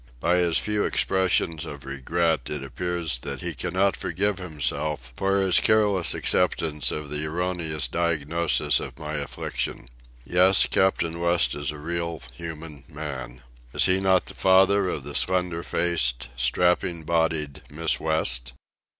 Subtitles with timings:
[0.19, 5.59] By his few expressions of regret it appears that he cannot forgive himself for his
[5.59, 9.85] careless acceptance of the erroneous diagnosis of my affliction.
[10.25, 13.43] Yes; Captain West is a real human man.
[13.75, 18.53] Is he not the father of the slender faced, strapping bodied Miss West?